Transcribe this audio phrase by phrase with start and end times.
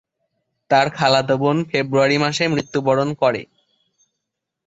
[0.71, 3.41] তার খালাতো বোন ফেব্রুয়ারি মাসে মৃত্যুবরণ করে।